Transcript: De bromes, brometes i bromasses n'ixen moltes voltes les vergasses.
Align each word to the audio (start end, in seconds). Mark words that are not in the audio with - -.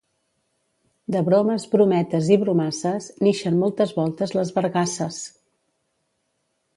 De 1.15 1.19
bromes, 1.27 1.65
brometes 1.73 2.31
i 2.35 2.37
bromasses 2.45 3.11
n'ixen 3.27 3.59
moltes 3.65 3.93
voltes 4.01 4.33
les 4.39 4.53
vergasses. 4.59 5.21